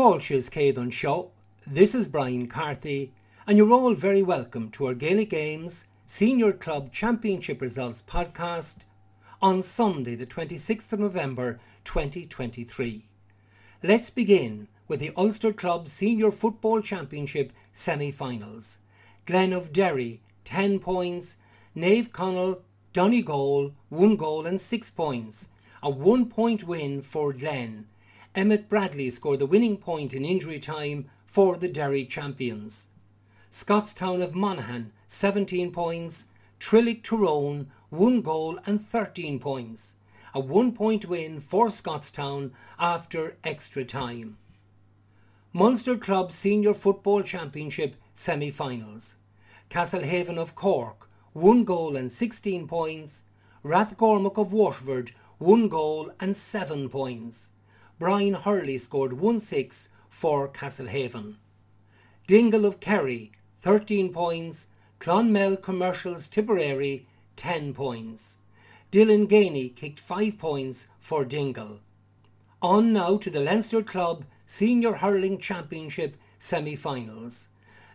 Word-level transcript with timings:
Fáilses 0.00 0.48
céad 0.48 0.78
an 0.78 0.90
seo. 0.90 1.28
This 1.66 1.94
is 1.94 2.08
Brian 2.08 2.46
Carthy, 2.46 3.12
and 3.46 3.58
you're 3.58 3.70
all 3.70 3.92
very 3.92 4.22
welcome 4.22 4.70
to 4.70 4.86
our 4.86 4.94
Gaelic 4.94 5.28
Games 5.28 5.84
Senior 6.06 6.54
Club 6.54 6.90
Championship 6.90 7.60
Results 7.60 8.02
podcast 8.06 8.86
on 9.42 9.60
Sunday, 9.60 10.14
the 10.14 10.24
26th 10.24 10.94
of 10.94 11.00
November 11.00 11.60
2023. 11.84 13.04
Let's 13.82 14.08
begin 14.08 14.68
with 14.88 15.00
the 15.00 15.12
Ulster 15.18 15.52
Club 15.52 15.86
Senior 15.86 16.30
Football 16.30 16.80
Championship 16.80 17.52
semi 17.74 18.10
finals. 18.10 18.78
Glen 19.26 19.52
of 19.52 19.70
Derry, 19.70 20.22
10 20.46 20.78
points, 20.78 21.36
Naomh 21.76 22.08
Conaill, 22.10 22.62
Donegal, 22.94 23.74
1 23.90 24.16
goal 24.16 24.46
and 24.46 24.58
6 24.58 24.90
points. 24.92 25.48
A 25.82 25.90
one 25.90 26.24
point 26.24 26.64
win 26.64 27.02
for 27.02 27.34
Glen 27.34 27.84
Emmett 28.32 28.68
Bradley 28.68 29.10
scored 29.10 29.40
the 29.40 29.46
winning 29.46 29.76
point 29.76 30.14
in 30.14 30.24
injury 30.24 30.60
time 30.60 31.10
for 31.26 31.56
the 31.56 31.66
Derry 31.66 32.04
champions. 32.04 32.86
Scotstown 33.50 34.22
of 34.22 34.36
Monaghan, 34.36 34.92
17 35.08 35.72
points. 35.72 36.28
Trillick 36.60 37.02
Tyrone, 37.02 37.72
1 37.88 38.20
goal 38.20 38.60
and 38.66 38.80
13 38.80 39.40
points. 39.40 39.96
A 40.32 40.38
one 40.38 40.70
point 40.70 41.06
win 41.06 41.40
for 41.40 41.70
Scotstown 41.70 42.52
after 42.78 43.36
extra 43.42 43.84
time. 43.84 44.38
Munster 45.52 45.96
Club 45.96 46.30
Senior 46.30 46.74
Football 46.74 47.24
Championship 47.24 47.96
semi 48.14 48.52
finals. 48.52 49.16
Castlehaven 49.70 50.38
of 50.38 50.54
Cork, 50.54 51.10
1 51.32 51.64
goal 51.64 51.96
and 51.96 52.12
16 52.12 52.68
points. 52.68 53.24
Rathgormack 53.64 54.38
of 54.38 54.52
Waterford, 54.52 55.10
1 55.38 55.68
goal 55.68 56.12
and 56.20 56.36
7 56.36 56.88
points. 56.88 57.50
Brian 58.00 58.32
Hurley 58.32 58.78
scored 58.78 59.12
1-6 59.12 59.88
for 60.08 60.48
Castlehaven. 60.48 61.34
Dingle 62.26 62.64
of 62.64 62.80
Kerry, 62.80 63.30
13 63.60 64.10
points. 64.10 64.68
Clonmel 64.98 65.58
Commercials 65.58 66.26
Tipperary, 66.26 67.06
10 67.36 67.74
points. 67.74 68.38
Dylan 68.90 69.28
Geaney 69.28 69.76
kicked 69.76 70.00
5 70.00 70.38
points 70.38 70.86
for 70.98 71.26
Dingle. 71.26 71.80
On 72.62 72.90
now 72.94 73.18
to 73.18 73.28
the 73.28 73.40
Leinster 73.40 73.82
Club 73.82 74.24
Senior 74.46 74.94
Hurling 74.94 75.36
Championship 75.36 76.16
semi-finals. 76.38 77.48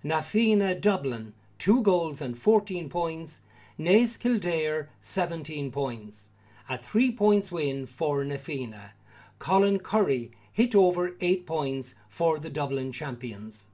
Na 0.03 0.21
Fianna 0.21 0.75
Dublin, 0.75 1.33
2 1.57 1.81
goals 1.81 2.21
and 2.21 2.37
14 2.37 2.89
points. 2.89 3.41
Naas 3.79 4.19
Kildare, 4.19 4.89
17 5.01 5.71
points. 5.71 6.29
A 6.69 6.77
3 6.77 7.11
points 7.13 7.51
win 7.51 7.87
for 7.87 8.23
Na 8.23 8.37
Fianna. 8.37 8.91
Colin 9.39 9.79
Currie 9.79 10.31
hit 10.53 10.73
over 10.73 11.15
8 11.19 11.45
points 11.45 11.95
for 12.09 12.39
the 12.39 12.49
Dublin 12.49 12.91
champions. 12.91 13.67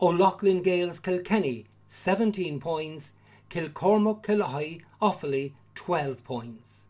O'Loughlin 0.00 0.62
Gaels 0.62 1.00
Kilkenny 1.02 1.66
17 1.88 2.60
points, 2.60 3.14
Kilcormac 3.48 4.22
Killoughey 4.22 4.82
Offaly 5.00 5.52
12 5.74 6.22
points. 6.22 6.86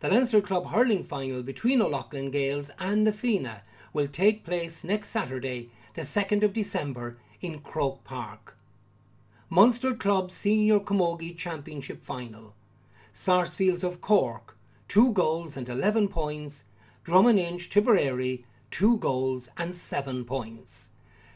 The 0.00 0.08
Leinster 0.08 0.40
Club 0.40 0.68
hurling 0.68 1.04
final 1.04 1.42
between 1.42 1.82
O'Loughlin 1.82 2.30
Gaels 2.30 2.70
and 2.78 3.14
Fianna 3.14 3.62
will 3.92 4.06
take 4.06 4.44
place 4.44 4.84
next 4.84 5.08
Saturday, 5.08 5.70
the 5.94 6.02
2nd 6.02 6.42
of 6.42 6.52
December 6.52 7.18
in 7.40 7.60
Croke 7.60 8.04
Park. 8.04 8.56
Munster 9.50 9.94
Club 9.94 10.30
Senior 10.30 10.80
Camogie 10.80 11.36
Championship 11.36 12.02
Final. 12.02 12.54
Sarsfields 13.12 13.82
of 13.82 14.00
Cork, 14.00 14.56
2 14.88 15.12
goals 15.12 15.56
and 15.56 15.68
11 15.68 16.08
points, 16.08 16.64
Drom 17.08 17.26
and 17.26 17.38
Inch 17.38 17.70
Tipperary, 17.70 18.44
two 18.70 18.98
goals 18.98 19.48
and 19.56 19.74
seven 19.74 20.26
points. 20.26 20.90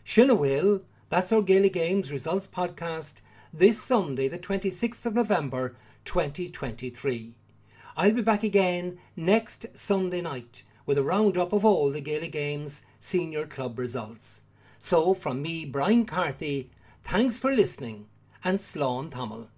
Shinawil, 0.04 0.82
that's 1.08 1.32
our 1.32 1.40
Gaelic 1.40 1.72
Games 1.72 2.12
results 2.12 2.46
podcast 2.46 3.22
this 3.54 3.82
Sunday, 3.82 4.28
the 4.28 4.38
26th 4.38 5.06
of 5.06 5.14
November 5.14 5.74
2023. 6.04 7.32
I'll 7.96 8.12
be 8.12 8.20
back 8.20 8.42
again 8.42 8.98
next 9.16 9.64
Sunday 9.72 10.20
night 10.20 10.62
with 10.84 10.98
a 10.98 11.02
roundup 11.02 11.54
of 11.54 11.64
all 11.64 11.90
the 11.90 12.02
Gaelic 12.02 12.32
Games 12.32 12.82
senior 13.00 13.46
club 13.46 13.78
results. 13.78 14.42
So, 14.78 15.14
from 15.14 15.40
me, 15.40 15.64
Brian 15.64 16.04
Carthy, 16.04 16.68
thanks 17.02 17.38
for 17.38 17.50
listening 17.50 18.08
and 18.44 18.58
Slán 18.58 19.10
Tamil. 19.10 19.48